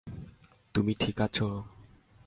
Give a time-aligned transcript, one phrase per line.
[0.75, 1.37] তুমি ঠিক আছ।